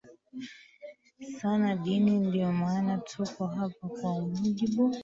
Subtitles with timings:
[1.39, 4.93] sana dini Ndio maana tuko hapa Kwa mujibu